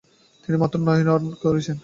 [0.43, 1.77] তিনি মাত্র নয় রান তুলেছিলেন।